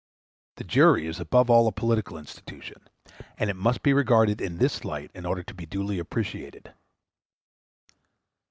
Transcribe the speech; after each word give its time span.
The 0.55 0.63
jury 0.63 1.05
is 1.05 1.19
above 1.19 1.51
all 1.51 1.67
a 1.67 1.71
political 1.71 2.17
institution, 2.17 2.87
and 3.37 3.51
it 3.51 3.55
must 3.55 3.83
be 3.83 3.93
regarded 3.93 4.41
in 4.41 4.57
this 4.57 4.83
light 4.83 5.11
in 5.13 5.27
order 5.27 5.43
to 5.43 5.53
be 5.53 5.67
duly 5.67 5.99
appreciated. 5.99 6.73